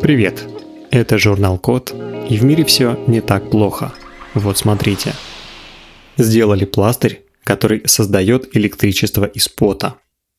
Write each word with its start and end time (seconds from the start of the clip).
Привет! 0.00 0.46
Это 0.90 1.18
журнал 1.18 1.58
Код, 1.58 1.94
и 2.28 2.36
в 2.36 2.44
мире 2.44 2.64
все 2.64 2.98
не 3.06 3.20
так 3.20 3.50
плохо. 3.50 3.92
Вот 4.34 4.58
смотрите. 4.58 5.14
Сделали 6.18 6.64
пластырь, 6.64 7.22
который 7.44 7.82
создает 7.86 8.54
электричество 8.56 9.24
из 9.24 9.48
пота. 9.48 9.94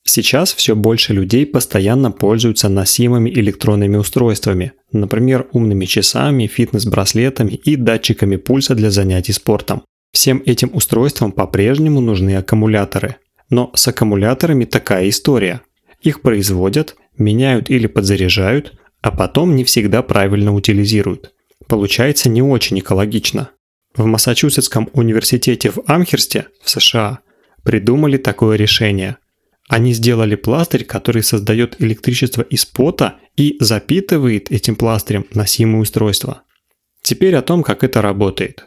Сейчас 0.06 0.54
все 0.54 0.76
больше 0.76 1.14
людей 1.14 1.46
постоянно 1.46 2.12
пользуются 2.12 2.70
носимыми 2.70 3.30
электронными 3.30 3.98
устройствами, 3.98 4.74
например, 4.92 5.48
умными 5.52 5.86
часами, 5.86 6.48
фитнес-браслетами 6.48 7.52
и 7.52 7.76
датчиками 7.76 8.38
пульса 8.38 8.76
для 8.76 8.92
занятий 8.92 9.34
спортом. 9.34 9.84
Всем 10.14 10.42
этим 10.46 10.70
устройствам 10.74 11.32
по-прежнему 11.32 12.00
нужны 12.00 12.38
аккумуляторы. 12.38 13.16
Но 13.50 13.72
с 13.76 13.88
аккумуляторами 13.88 14.66
такая 14.66 15.10
история. 15.10 15.62
Их 16.02 16.22
производят, 16.22 16.96
меняют 17.18 17.70
или 17.70 17.88
подзаряжают, 17.88 18.74
а 19.08 19.12
потом 19.12 19.56
не 19.56 19.64
всегда 19.64 20.02
правильно 20.02 20.54
утилизируют. 20.54 21.32
Получается 21.70 22.28
не 22.28 22.42
очень 22.42 22.80
экологично. 22.80 23.52
В 23.96 24.06
Массачусетском 24.06 24.90
университете 24.92 25.70
в 25.72 25.80
Амхерсте, 25.88 26.48
в 26.62 26.70
США, 26.70 27.20
придумали 27.64 28.18
такое 28.18 28.58
решение. 28.58 29.16
Они 29.70 29.94
сделали 29.94 30.36
пластырь, 30.36 30.84
который 30.84 31.24
создает 31.24 31.82
электричество 31.82 32.42
из 32.42 32.66
пота 32.66 33.16
и 33.38 33.56
запитывает 33.62 34.52
этим 34.52 34.76
пластырем 34.76 35.26
носимое 35.34 35.84
устройство. 35.84 36.42
Теперь 37.02 37.38
о 37.38 37.42
том, 37.42 37.64
как 37.64 37.86
это 37.86 38.02
работает. 38.02 38.66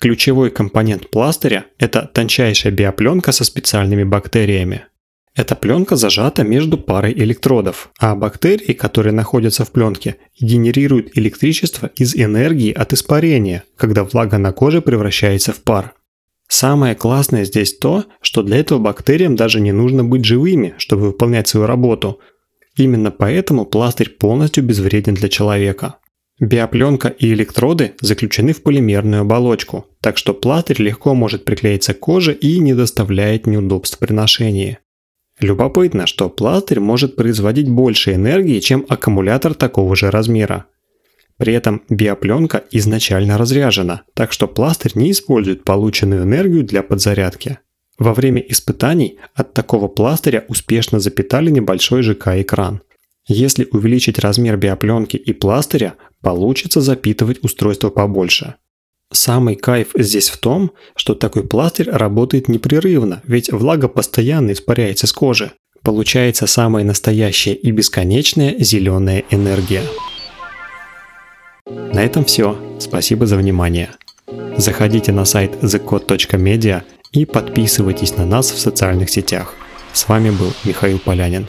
Ключевой 0.00 0.50
компонент 0.50 1.10
пластыря– 1.10 1.66
это 1.78 2.10
тончайшая 2.10 2.72
биопленка 2.72 3.30
со 3.30 3.44
специальными 3.44 4.04
бактериями– 4.04 4.86
эта 5.34 5.56
пленка 5.56 5.96
зажата 5.96 6.44
между 6.44 6.76
парой 6.76 7.14
электродов, 7.14 7.90
а 7.98 8.14
бактерии, 8.14 8.74
которые 8.74 9.14
находятся 9.14 9.64
в 9.64 9.70
пленке, 9.72 10.16
генерируют 10.38 11.16
электричество 11.16 11.90
из 11.96 12.14
энергии 12.14 12.70
от 12.70 12.92
испарения, 12.92 13.64
когда 13.76 14.04
влага 14.04 14.36
на 14.36 14.52
коже 14.52 14.82
превращается 14.82 15.52
в 15.52 15.62
пар. 15.62 15.94
Самое 16.48 16.94
классное 16.94 17.46
здесь 17.46 17.78
то, 17.78 18.04
что 18.20 18.42
для 18.42 18.58
этого 18.58 18.78
бактериям 18.78 19.34
даже 19.34 19.58
не 19.60 19.72
нужно 19.72 20.04
быть 20.04 20.26
живыми, 20.26 20.74
чтобы 20.76 21.06
выполнять 21.06 21.48
свою 21.48 21.66
работу. 21.66 22.20
Именно 22.76 23.10
поэтому 23.10 23.64
пластырь 23.64 24.10
полностью 24.10 24.62
безвреден 24.62 25.14
для 25.14 25.30
человека. 25.30 25.96
Биопленка 26.40 27.08
и 27.08 27.32
электроды 27.32 27.94
заключены 28.02 28.52
в 28.52 28.62
полимерную 28.62 29.22
оболочку, 29.22 29.86
так 30.02 30.18
что 30.18 30.34
пластырь 30.34 30.82
легко 30.82 31.14
может 31.14 31.46
приклеиться 31.46 31.94
к 31.94 32.00
коже 32.00 32.34
и 32.34 32.58
не 32.58 32.74
доставляет 32.74 33.46
неудобств 33.46 33.98
при 33.98 34.12
ношении. 34.12 34.78
Любопытно, 35.40 36.06
что 36.06 36.28
пластырь 36.28 36.80
может 36.80 37.16
производить 37.16 37.68
больше 37.68 38.14
энергии, 38.14 38.60
чем 38.60 38.84
аккумулятор 38.88 39.54
такого 39.54 39.96
же 39.96 40.10
размера. 40.10 40.66
При 41.38 41.54
этом 41.54 41.82
биопленка 41.88 42.62
изначально 42.70 43.38
разряжена, 43.38 44.02
так 44.14 44.32
что 44.32 44.46
пластырь 44.46 44.92
не 44.94 45.10
использует 45.10 45.64
полученную 45.64 46.22
энергию 46.22 46.62
для 46.62 46.82
подзарядки. 46.82 47.58
Во 47.98 48.14
время 48.14 48.40
испытаний 48.40 49.18
от 49.34 49.52
такого 49.54 49.88
пластыря 49.88 50.44
успешно 50.48 51.00
запитали 51.00 51.50
небольшой 51.50 52.02
ЖК-экран. 52.02 52.82
Если 53.26 53.68
увеличить 53.70 54.18
размер 54.18 54.56
биопленки 54.56 55.16
и 55.16 55.32
пластыря, 55.32 55.94
получится 56.20 56.80
запитывать 56.80 57.42
устройство 57.42 57.90
побольше. 57.90 58.56
Самый 59.12 59.56
кайф 59.56 59.88
здесь 59.94 60.30
в 60.30 60.38
том, 60.38 60.72
что 60.96 61.14
такой 61.14 61.44
пластырь 61.44 61.90
работает 61.90 62.48
непрерывно, 62.48 63.22
ведь 63.24 63.52
влага 63.52 63.88
постоянно 63.88 64.52
испаряется 64.52 65.06
с 65.06 65.12
кожи. 65.12 65.52
Получается 65.82 66.46
самая 66.46 66.84
настоящая 66.84 67.54
и 67.54 67.70
бесконечная 67.72 68.56
зеленая 68.58 69.24
энергия. 69.30 69.82
На 71.66 72.04
этом 72.04 72.24
все. 72.24 72.56
Спасибо 72.78 73.26
за 73.26 73.36
внимание. 73.36 73.90
Заходите 74.56 75.12
на 75.12 75.24
сайт 75.24 75.52
thecode.media 75.62 76.82
и 77.12 77.26
подписывайтесь 77.26 78.16
на 78.16 78.24
нас 78.24 78.50
в 78.50 78.58
социальных 78.58 79.10
сетях. 79.10 79.54
С 79.92 80.08
вами 80.08 80.30
был 80.30 80.52
Михаил 80.64 80.98
Полянин. 80.98 81.48